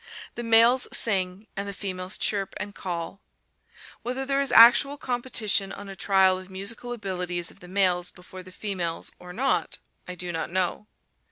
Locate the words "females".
1.75-2.17, 8.51-9.11